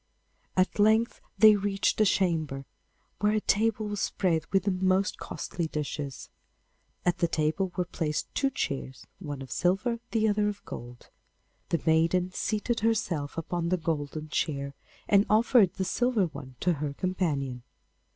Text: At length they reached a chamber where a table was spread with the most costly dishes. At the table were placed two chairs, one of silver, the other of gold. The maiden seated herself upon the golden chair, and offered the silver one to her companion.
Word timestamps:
At 0.57 0.79
length 0.79 1.21
they 1.37 1.55
reached 1.55 2.01
a 2.01 2.05
chamber 2.05 2.65
where 3.19 3.33
a 3.33 3.39
table 3.39 3.87
was 3.87 4.01
spread 4.01 4.47
with 4.51 4.63
the 4.63 4.71
most 4.71 5.19
costly 5.19 5.67
dishes. 5.67 6.27
At 7.05 7.19
the 7.19 7.27
table 7.27 7.71
were 7.77 7.85
placed 7.85 8.33
two 8.33 8.49
chairs, 8.49 9.05
one 9.19 9.43
of 9.43 9.51
silver, 9.51 9.99
the 10.09 10.27
other 10.27 10.47
of 10.49 10.65
gold. 10.65 11.11
The 11.69 11.83
maiden 11.85 12.31
seated 12.31 12.79
herself 12.79 13.37
upon 13.37 13.69
the 13.69 13.77
golden 13.77 14.29
chair, 14.29 14.73
and 15.07 15.23
offered 15.29 15.75
the 15.75 15.85
silver 15.85 16.25
one 16.25 16.55
to 16.61 16.73
her 16.81 16.93
companion. 16.95 17.61